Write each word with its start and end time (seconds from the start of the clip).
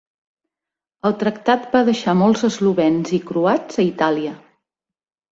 El 1.09 1.11
tractat 1.23 1.67
va 1.75 1.81
deixar 1.89 2.15
molts 2.21 2.41
eslovens 2.47 3.11
i 3.19 3.19
croats 3.33 3.83
a 3.83 3.85
Itàlia. 3.91 4.33